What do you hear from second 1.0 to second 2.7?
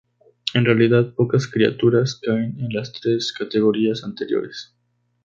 pocas criaturas caen